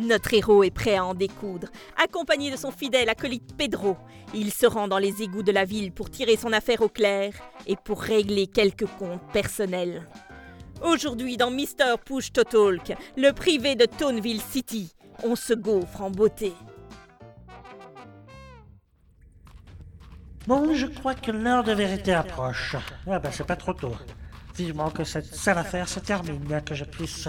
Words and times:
Notre 0.00 0.32
héros 0.32 0.64
est 0.64 0.70
prêt 0.70 0.96
à 0.96 1.04
en 1.04 1.12
découdre. 1.12 1.68
Accompagné 2.02 2.50
de 2.50 2.56
son 2.56 2.70
fidèle 2.70 3.10
acolyte 3.10 3.54
Pedro, 3.54 3.98
il 4.32 4.50
se 4.50 4.64
rend 4.64 4.88
dans 4.88 4.96
les 4.96 5.22
égouts 5.22 5.42
de 5.42 5.52
la 5.52 5.66
ville 5.66 5.92
pour 5.92 6.08
tirer 6.08 6.38
son 6.38 6.54
affaire 6.54 6.80
au 6.80 6.88
clair 6.88 7.34
et 7.66 7.76
pour 7.76 8.00
régler 8.00 8.46
quelques 8.46 8.86
comptes 8.98 9.20
personnels. 9.34 10.08
Aujourd'hui, 10.82 11.36
dans 11.36 11.50
Mr. 11.50 11.98
Push 12.02 12.32
to 12.32 12.44
Talk, 12.44 12.96
le 13.18 13.32
privé 13.32 13.74
de 13.74 13.84
Toneville 13.84 14.40
City, 14.40 14.90
on 15.22 15.36
se 15.36 15.52
gaufre 15.52 16.00
en 16.00 16.10
beauté. 16.10 16.54
Bon, 20.46 20.74
je 20.74 20.86
crois 20.86 21.14
que 21.14 21.30
l'heure 21.30 21.62
de 21.62 21.72
vérité 21.72 22.14
approche. 22.14 22.74
Ah 23.06 23.18
ben, 23.18 23.30
c'est 23.30 23.46
pas 23.46 23.56
trop 23.56 23.74
tôt. 23.74 23.94
Vivement 24.56 24.90
que 24.90 25.04
cette 25.04 25.34
sale 25.34 25.58
affaire 25.58 25.90
se 25.90 26.00
termine, 26.00 26.38
bien 26.38 26.62
que 26.62 26.74
je 26.74 26.84
puisse 26.84 27.28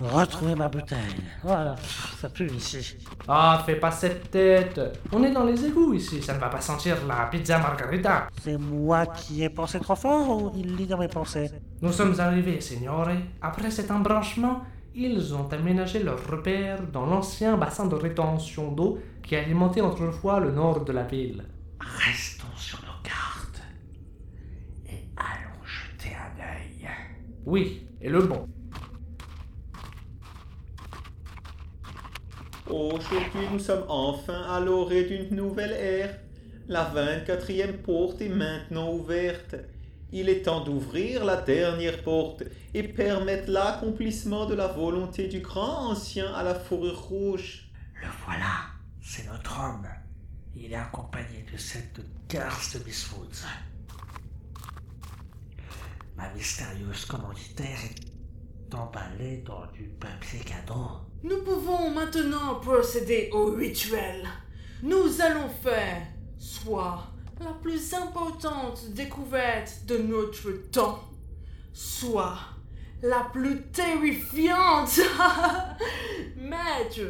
retrouver 0.00 0.54
ma 0.54 0.68
bouteille. 0.68 0.98
Voilà, 1.42 1.74
ça 2.20 2.28
pue 2.28 2.50
ici. 2.50 2.96
Ah, 3.26 3.62
fais 3.66 3.76
pas 3.76 3.90
cette 3.90 4.30
tête. 4.30 4.80
On 5.12 5.22
est 5.24 5.32
dans 5.32 5.44
les 5.44 5.64
égouts 5.64 5.94
ici, 5.94 6.22
ça 6.22 6.34
ne 6.34 6.38
va 6.38 6.48
pas 6.48 6.60
sentir 6.60 6.96
la 7.06 7.26
pizza 7.26 7.58
margarita. 7.58 8.28
C'est 8.42 8.56
moi 8.56 9.06
qui 9.06 9.42
ai 9.42 9.48
pensé 9.48 9.80
trop 9.80 9.96
fort 9.96 10.28
ou 10.30 10.52
il 10.56 10.76
lit 10.76 10.86
dans 10.86 10.98
mes 10.98 11.08
pensées? 11.08 11.50
Nous 11.82 11.92
sommes 11.92 12.18
arrivés, 12.20 12.60
signore. 12.60 13.08
Après 13.40 13.70
cet 13.70 13.90
embranchement, 13.90 14.62
ils 14.94 15.34
ont 15.34 15.48
aménagé 15.48 16.02
leur 16.02 16.18
repère 16.28 16.82
dans 16.92 17.06
l'ancien 17.06 17.56
bassin 17.56 17.86
de 17.86 17.94
rétention 17.94 18.72
d'eau 18.72 18.98
qui 19.22 19.36
alimentait 19.36 19.80
autrefois 19.80 20.40
le 20.40 20.50
nord 20.50 20.84
de 20.84 20.92
la 20.92 21.04
ville. 21.04 21.44
Restons 21.80 22.56
sur 22.56 22.80
nos 22.80 23.00
gardes 23.04 23.62
et 24.88 25.08
allons 25.16 25.64
jeter 25.64 26.14
un 26.14 26.40
œil. 26.42 26.88
Oui, 27.46 27.86
et 28.00 28.08
le 28.08 28.22
bon. 28.22 28.48
Aujourd'hui, 32.70 33.48
nous 33.50 33.58
sommes 33.58 33.84
enfin 33.88 34.42
à 34.42 34.60
l'orée 34.60 35.04
d'une 35.04 35.34
nouvelle 35.34 35.72
ère. 35.72 36.18
La 36.68 36.84
24e 36.84 37.78
porte 37.78 38.20
est 38.20 38.28
maintenant 38.28 38.92
ouverte. 38.92 39.54
Il 40.12 40.28
est 40.28 40.42
temps 40.42 40.62
d'ouvrir 40.62 41.24
la 41.24 41.36
dernière 41.36 42.02
porte 42.02 42.42
et 42.74 42.82
permettre 42.82 43.50
l'accomplissement 43.50 44.44
de 44.44 44.54
la 44.54 44.66
volonté 44.66 45.28
du 45.28 45.40
grand 45.40 45.90
ancien 45.90 46.30
à 46.34 46.42
la 46.42 46.54
fourrure 46.54 47.00
rouge. 47.00 47.70
Le 48.02 48.08
voilà, 48.26 48.66
c'est 49.00 49.26
notre 49.26 49.58
homme. 49.58 49.88
Il 50.54 50.72
est 50.72 50.76
accompagné 50.76 51.46
de 51.50 51.56
cette 51.56 52.00
garce 52.28 52.78
de 52.78 52.84
Miss 52.84 53.10
Woods. 53.12 53.46
Ma 56.16 56.28
mystérieuse 56.34 57.06
commanditaire 57.06 57.78
est 57.78 58.74
emballée 58.74 59.38
dans 59.46 59.64
du 59.72 59.84
papier 59.84 60.40
cadeau. 60.40 61.07
Nous 61.24 61.42
pouvons 61.42 61.90
maintenant 61.90 62.60
procéder 62.62 63.28
au 63.32 63.46
rituel. 63.46 64.24
Nous 64.84 65.20
allons 65.20 65.48
faire 65.62 66.02
soit 66.38 67.08
la 67.40 67.52
plus 67.60 67.92
importante 67.92 68.90
découverte 68.90 69.84
de 69.86 69.98
notre 69.98 70.70
temps, 70.70 71.00
soit 71.72 72.38
la 73.02 73.28
plus 73.32 73.62
terrifiante. 73.72 75.00
Maître, 76.36 77.00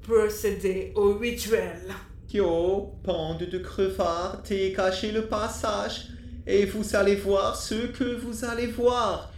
procéder 0.00 0.92
au 0.94 1.14
rituel. 1.14 1.92
Yo, 2.32 2.92
bande 3.02 3.48
de 3.50 3.58
crevards, 3.58 4.42
t'es 4.44 4.72
caché 4.72 5.10
le 5.10 5.26
passage, 5.26 6.08
et 6.46 6.66
vous 6.66 6.94
allez 6.94 7.16
voir 7.16 7.56
ce 7.56 7.86
que 7.86 8.14
vous 8.20 8.44
allez 8.44 8.68
voir. 8.68 9.32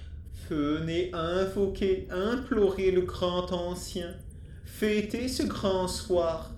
Venez 0.51 1.11
invoquer, 1.13 2.09
implorer 2.11 2.91
le 2.91 3.03
grand 3.03 3.53
ancien. 3.53 4.15
Fêtez 4.65 5.29
ce 5.29 5.43
grand 5.43 5.89
soir. 5.89 6.51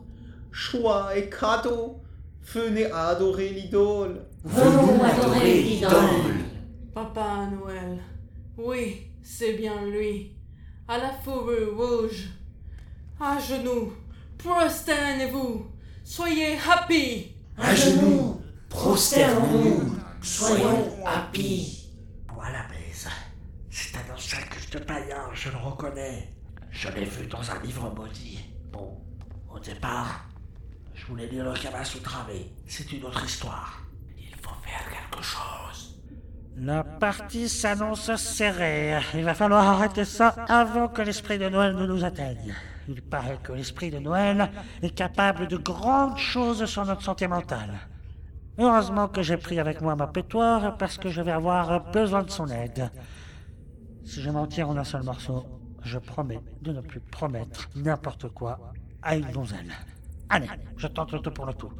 Choix 0.53 1.17
et 1.17 1.29
cadeaux. 1.29 2.01
Venez 2.43 2.91
adorer 2.91 3.51
l'idole. 3.51 4.27
Venons 4.45 5.03
adorer 5.03 5.63
l'idole. 5.63 6.45
Papa 6.95 7.49
Noël. 7.53 7.99
Oui, 8.57 9.11
c'est 9.23 9.55
bien 9.55 9.87
lui. 9.87 10.37
À 10.89 10.99
la 10.99 11.11
fourrure 11.11 11.77
rouge. 11.77 12.29
À 13.21 13.39
genoux. 13.39 13.93
Prosternez-vous. 14.39 15.67
Soyez 16.05 16.57
happy. 16.69 17.37
À 17.57 17.75
genoux, 17.75 18.41
prosternons-nous, 18.71 19.93
soyons 20.23 21.05
happy. 21.05 21.91
Voilà. 22.35 22.70
C'est 23.91 23.99
un 24.09 24.15
ancien 24.15 24.39
culte 24.43 24.87
païen, 24.87 25.31
je 25.33 25.49
le 25.49 25.57
reconnais. 25.57 26.33
Je 26.71 26.89
l'ai 26.91 27.07
vu 27.07 27.27
dans 27.27 27.51
un 27.51 27.61
livre 27.61 27.93
maudit. 27.93 28.39
Bon, 28.71 29.01
au 29.53 29.59
départ, 29.59 30.27
je 30.95 31.07
voulais 31.07 31.27
lire 31.27 31.45
le 31.45 31.55
Kamasutra, 31.55 32.25
mais 32.29 32.53
c'est 32.69 32.93
une 32.93 33.05
autre 33.05 33.25
histoire. 33.25 33.81
Il 34.17 34.33
faut 34.37 34.55
faire 34.63 34.89
quelque 34.89 35.25
chose. 35.25 36.01
La 36.57 36.85
partie 36.85 37.49
s'annonce 37.49 38.15
serrée. 38.15 38.97
Il 39.15 39.25
va 39.25 39.35
falloir 39.35 39.67
arrêter 39.67 40.05
ça 40.05 40.37
avant 40.49 40.87
que 40.87 41.03
l'esprit 41.03 41.39
de 41.39 41.49
Noël 41.49 41.75
ne 41.75 41.87
nous 41.87 42.05
atteigne. 42.05 42.55
Il 42.87 43.03
paraît 43.03 43.41
que 43.43 43.53
l'esprit 43.53 43.91
de 43.91 43.99
Noël 43.99 44.51
est 44.83 44.95
capable 44.95 45.49
de 45.49 45.57
grandes 45.57 46.17
choses 46.17 46.65
sur 46.67 46.85
notre 46.85 47.03
santé 47.03 47.27
mentale. 47.27 47.77
Heureusement 48.57 49.09
que 49.09 49.23
j'ai 49.23 49.37
pris 49.37 49.59
avec 49.59 49.81
moi 49.81 49.97
ma 49.97 50.07
pétoire 50.07 50.77
parce 50.77 50.97
que 50.97 51.11
je 51.11 51.23
vais 51.23 51.33
avoir 51.33 51.91
besoin 51.91 52.23
de 52.23 52.31
son 52.31 52.47
aide. 52.47 52.89
Si 54.05 54.23
je 54.23 54.31
m'en 54.31 54.47
tire 54.47 54.69
en 54.69 54.77
un 54.77 54.85
seul 54.85 55.03
morceau, 55.03 55.45
je 55.83 55.99
promets 55.99 56.41
de 56.63 56.73
ne 56.73 56.81
plus 56.81 57.01
promettre 57.01 57.69
n'importe 57.75 58.29
quoi 58.29 58.59
à 59.03 59.17
une 59.17 59.31
donzelle. 59.31 59.73
Allez, 60.29 60.49
je 60.77 60.87
tente 60.87 61.13
le 61.13 61.21
tout 61.21 61.31
pour 61.31 61.47
le 61.47 61.55
tout. 61.55 61.73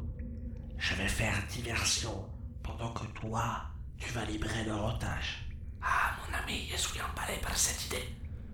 Je 0.77 0.95
vais 0.95 1.07
faire 1.07 1.35
diversion 1.49 2.25
pendant 2.63 2.91
que 2.93 3.05
toi, 3.07 3.63
tu 3.97 4.11
vas 4.13 4.25
libérer 4.25 4.65
leur 4.65 4.95
otage. 4.95 5.47
Ah, 5.81 6.15
mon 6.19 6.37
ami, 6.37 6.67
je 6.71 6.77
suis 6.77 6.99
emballé 6.99 7.39
par 7.41 7.55
cette 7.57 7.85
idée. 7.87 8.07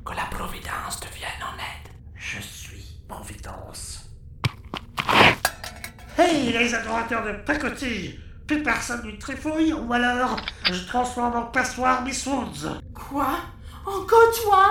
Que 0.06 0.14
la 0.14 0.26
Providence 0.26 1.00
te 1.00 1.08
vienne 1.16 1.44
en 1.44 1.56
aide. 1.56 1.92
Je 2.16 2.40
suis 2.42 3.02
Providence. 3.08 4.10
Hey, 6.18 6.52
les 6.52 6.74
adorateurs 6.74 7.24
de 7.26 7.34
pacotille 7.44 8.20
Plus 8.48 8.64
personne 8.64 9.06
ne 9.06 9.18
trifouille 9.18 9.72
ou 9.74 9.94
alors 9.94 10.38
je 10.66 10.86
transforme 10.88 11.36
en 11.36 11.44
passoire 11.44 12.04
Miss 12.04 12.26
Woods. 12.26 12.82
Quoi? 12.94 13.38
Encore 13.88 14.32
toi 14.44 14.66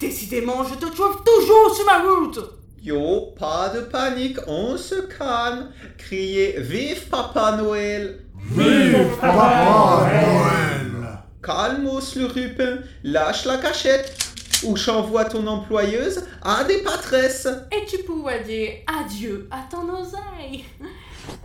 Décidément, 0.00 0.64
je 0.64 0.74
te 0.74 0.86
trouve 0.86 1.22
toujours 1.24 1.72
sur 1.72 1.86
ma 1.86 1.98
route. 1.98 2.40
Yo, 2.82 3.32
pas 3.38 3.68
de 3.68 3.82
panique, 3.82 4.38
on 4.48 4.76
se 4.76 4.96
calme. 5.02 5.70
Criez 5.96 6.58
Vive 6.58 7.08
Papa 7.08 7.52
Noël. 7.52 8.24
Vive 8.50 9.16
Papa 9.20 10.08
Noël 10.10 11.18
Calmos 11.40 12.16
le 12.16 12.26
rupin, 12.26 12.78
lâche 13.04 13.44
la 13.44 13.58
cachette 13.58 14.16
ou 14.64 14.76
j'envoie 14.76 15.26
ton 15.26 15.46
employeuse 15.46 16.24
à 16.42 16.64
des 16.64 16.78
patresses. 16.78 17.48
Et 17.70 17.86
tu 17.86 18.02
pourrais 18.02 18.42
dire 18.42 18.72
adieu 18.86 19.48
à 19.52 19.64
ton 19.70 19.88
oseille. 19.94 20.64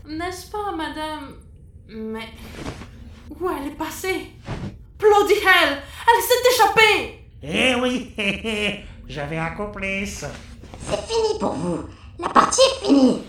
N'est-ce 0.07 0.49
pas, 0.49 0.71
madame? 0.75 1.35
Mais 1.87 2.29
où 3.29 3.47
elle 3.47 3.67
est 3.67 3.77
passée 3.77 4.31
Bloody 4.97 5.33
hell 5.33 5.77
Elle 6.07 6.21
s'est 6.23 6.43
échappée 6.53 7.19
Eh 7.43 7.75
oui, 7.75 8.11
j'avais 9.07 9.37
un 9.37 9.51
complice. 9.51 10.25
C'est 10.89 11.01
fini 11.07 11.39
pour 11.39 11.53
vous. 11.53 11.85
La 12.19 12.29
partie 12.29 12.61
est 12.61 12.85
finie. 12.85 13.23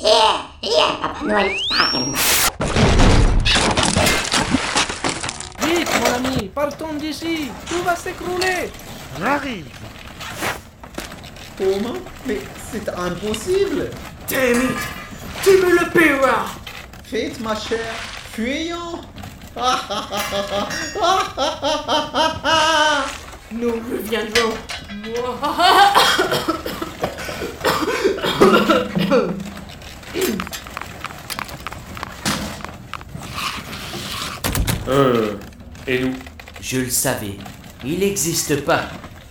Yeah, 0.00 0.46
yeah, 0.62 0.98
Papa 1.00 1.24
Noël. 1.24 1.52
Vite, 5.60 5.88
mon 6.00 6.14
ami, 6.14 6.48
partons 6.48 6.94
d'ici. 6.94 7.50
Tout 7.68 7.82
va 7.84 7.94
s'écrouler. 7.96 8.70
J'arrive. 9.20 9.66
Comment? 11.56 11.94
Mais 12.26 12.40
c'est 12.72 12.88
impossible. 12.88 13.90
Damn 14.28 14.62
it 14.62 14.78
Tu 15.44 15.50
me 15.50 15.78
le 15.78 15.90
paieras 15.90 16.46
Faites 17.04 17.38
ma 17.40 17.54
chère, 17.54 17.94
fuyons. 18.32 19.00
Nous 23.52 23.72
reviendrons. 23.72 24.54
Euh. 34.86 35.38
Et 35.86 36.00
nous? 36.00 36.12
Je 36.60 36.80
le 36.80 36.90
savais. 36.90 37.38
Il 37.84 38.00
n'existe 38.00 38.64
pas. 38.64 38.82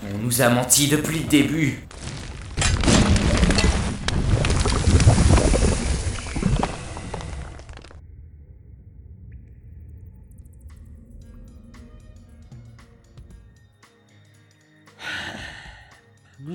On 0.04 0.18
nous 0.18 0.42
a 0.42 0.50
menti 0.50 0.88
depuis 0.88 1.20
le 1.20 1.25
début. 1.25 1.86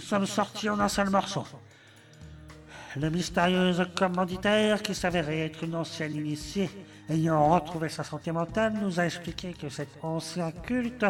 Sommes 0.08 0.26
sortis 0.26 0.70
en 0.70 0.80
un 0.80 0.88
seul 0.88 1.10
morceau. 1.10 1.44
La 2.96 3.10
mystérieuse 3.10 3.86
commanditaire, 3.94 4.82
qui 4.82 4.94
s'avérait 4.94 5.40
être 5.40 5.64
une 5.64 5.74
ancienne 5.74 6.14
initiée, 6.14 6.70
ayant 7.10 7.50
retrouvé 7.50 7.90
sa 7.90 8.04
santé 8.04 8.32
mentale, 8.32 8.72
nous 8.80 8.98
a 8.98 9.04
expliqué 9.04 9.52
que 9.52 9.68
cet 9.68 9.90
ancien 10.02 10.50
culte 10.50 11.04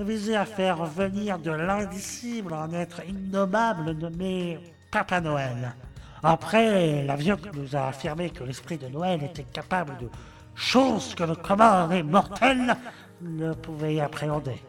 visait 0.00 0.34
à 0.34 0.44
faire 0.44 0.84
venir 0.84 1.38
de 1.38 1.52
l'indicible 1.52 2.54
un 2.54 2.72
être 2.72 3.06
innommable 3.06 3.92
nommé 3.92 4.58
Papa 4.90 5.20
Noël. 5.20 5.76
Après, 6.24 7.04
l'avion 7.04 7.38
nous 7.54 7.76
a 7.76 7.88
affirmé 7.88 8.30
que 8.30 8.42
l'esprit 8.42 8.78
de 8.78 8.88
Noël 8.88 9.22
était 9.22 9.44
capable 9.44 9.96
de 9.98 10.08
choses 10.56 11.14
que 11.14 11.22
le 11.22 11.36
commun 11.36 11.90
et 11.90 12.02
mortel 12.02 12.76
ne 13.20 13.52
pouvait 13.54 14.00
appréhender. 14.00 14.60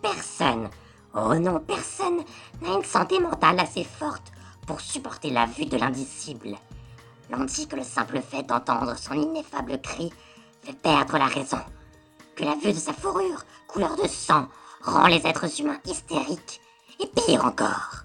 Personne, 0.00 0.68
oh 1.16 1.34
non, 1.34 1.60
personne 1.60 2.22
n'a 2.62 2.76
une 2.76 2.84
santé 2.84 3.18
mentale 3.18 3.60
assez 3.60 3.84
forte 3.84 4.32
pour 4.66 4.80
supporter 4.80 5.30
la 5.30 5.46
vue 5.46 5.66
de 5.66 5.76
l'indicible. 5.76 6.56
L'on 7.30 7.44
dit 7.44 7.66
que 7.66 7.76
le 7.76 7.82
simple 7.82 8.20
fait 8.20 8.42
d'entendre 8.42 8.96
son 8.96 9.14
ineffable 9.14 9.80
cri 9.80 10.12
fait 10.62 10.76
perdre 10.76 11.18
la 11.18 11.26
raison, 11.26 11.60
que 12.36 12.44
la 12.44 12.54
vue 12.54 12.72
de 12.72 12.78
sa 12.78 12.92
fourrure, 12.92 13.44
couleur 13.66 13.96
de 13.96 14.06
sang, 14.06 14.48
rend 14.82 15.06
les 15.06 15.26
êtres 15.26 15.60
humains 15.60 15.80
hystériques, 15.84 16.60
et 17.00 17.06
pire 17.06 17.44
encore. 17.44 18.04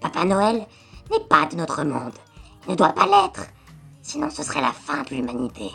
Papa 0.00 0.24
Noël 0.24 0.66
n'est 1.10 1.26
pas 1.28 1.46
de 1.46 1.56
notre 1.56 1.82
monde, 1.84 2.14
il 2.66 2.72
ne 2.72 2.76
doit 2.76 2.92
pas 2.92 3.06
l'être, 3.06 3.46
sinon 4.02 4.30
ce 4.30 4.42
serait 4.42 4.62
la 4.62 4.72
fin 4.72 5.02
de 5.02 5.10
l'humanité. 5.10 5.70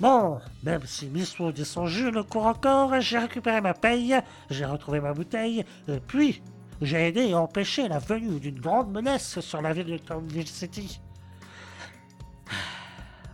Bon, 0.00 0.40
même 0.64 0.84
si 0.86 1.06
Miss 1.06 1.36
et 1.56 1.64
son 1.64 1.86
jeu 1.86 2.10
le 2.10 2.24
courent 2.24 2.46
encore, 2.46 3.00
j'ai 3.00 3.18
récupéré 3.18 3.60
ma 3.60 3.74
paye, 3.74 4.16
j'ai 4.50 4.64
retrouvé 4.64 5.00
ma 5.00 5.12
bouteille, 5.12 5.64
et 5.86 6.00
puis 6.00 6.42
j'ai 6.82 7.08
aidé 7.08 7.32
à 7.32 7.40
empêcher 7.40 7.86
la 7.86 8.00
venue 8.00 8.40
d'une 8.40 8.58
grande 8.58 8.90
menace 8.90 9.38
sur 9.38 9.62
la 9.62 9.72
ville 9.72 9.86
de 9.86 9.98
Townville 9.98 10.48
City. 10.48 11.00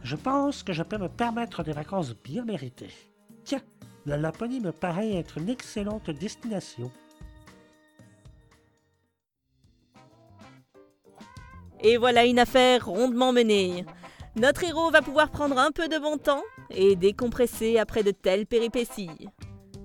Je 0.03 0.17
pense 0.17 0.63
que 0.63 0.75
je 0.75 0.83
peux 0.83 0.99
me 0.99 1.09
permettre 1.09 1.63
des 1.63 1.73
vacances 1.73 2.15
bien 2.15 2.45
méritées. 2.45 2.95
Tiens, 3.45 3.63
la 4.05 4.19
Laponie 4.19 4.61
me 4.61 4.73
paraît 4.73 5.15
être 5.15 5.39
une 5.39 5.49
excellente 5.49 6.11
destination. 6.11 6.91
Et 11.83 11.97
voilà 11.97 12.27
une 12.27 12.39
affaire 12.39 12.87
rondement 12.87 13.33
menée. 13.33 13.87
Notre 14.37 14.63
héros 14.63 14.91
va 14.91 15.03
pouvoir 15.03 15.31
prendre 15.31 15.59
un 15.59 15.73
peu 15.73 15.89
de 15.89 15.99
bon 15.99 16.17
temps 16.17 16.43
et 16.71 16.95
décompresser 16.95 17.79
après 17.79 18.05
de 18.05 18.13
telles 18.13 18.47
péripéties. 18.47 19.29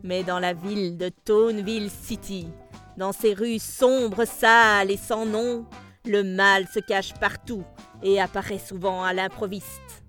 Mais 0.03 0.23
dans 0.23 0.37
la 0.37 0.53
ville 0.53 0.97
de 0.97 1.09
Toneville 1.09 1.89
City, 1.89 2.47
dans 2.95 3.11
ces 3.11 3.33
rues 3.33 3.57
sombres, 3.57 4.25
sales 4.25 4.91
et 4.91 4.97
sans 4.97 5.25
nom, 5.25 5.65
le 6.05 6.23
mal 6.23 6.67
se 6.71 6.79
cache 6.79 7.15
partout 7.15 7.63
et 8.03 8.21
apparaît 8.21 8.59
souvent 8.59 9.03
à 9.03 9.13
l'improviste. 9.13 10.03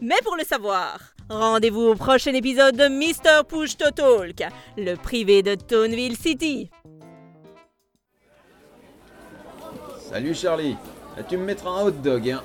Mais 0.00 0.18
pour 0.22 0.36
le 0.36 0.44
savoir, 0.44 1.00
rendez-vous 1.28 1.82
au 1.82 1.94
prochain 1.96 2.34
épisode 2.34 2.76
de 2.76 2.86
Mr. 2.86 3.42
Push 3.48 3.76
to 3.76 3.90
Talk, 3.90 4.40
le 4.76 4.94
privé 4.94 5.42
de 5.42 5.56
Toneville 5.56 6.16
City. 6.16 6.70
Salut 9.98 10.34
Charlie, 10.34 10.76
tu 11.28 11.36
me 11.36 11.44
mettras 11.44 11.70
un 11.70 11.86
hot 11.86 11.90
dog, 11.90 12.30
hein 12.30 12.42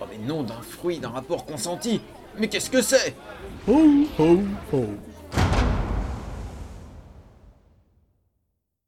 oh, 0.00 0.04
mais 0.10 0.18
non 0.18 0.42
d'un 0.42 0.60
fruit 0.60 0.98
d'un 0.98 1.10
rapport 1.10 1.44
consenti 1.44 2.00
Mais 2.38 2.48
qu'est-ce 2.48 2.70
que 2.70 2.82
c'est? 2.82 3.14
Ho, 3.66 4.06
ho, 4.18 4.38
ho. 4.72 4.84